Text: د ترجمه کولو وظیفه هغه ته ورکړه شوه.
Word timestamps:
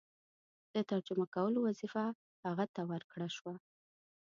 د 0.73 0.75
ترجمه 0.89 1.25
کولو 1.35 1.57
وظیفه 1.67 2.05
هغه 2.45 2.65
ته 2.75 2.81
ورکړه 2.91 3.27
شوه. 3.35 3.53